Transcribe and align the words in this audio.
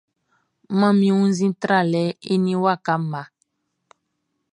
Manmi 0.79 1.09
wunnzin 1.17 1.53
tralɛ 1.61 2.03
eni 2.31 2.53
waka 2.63 2.93
mma. 3.01 3.21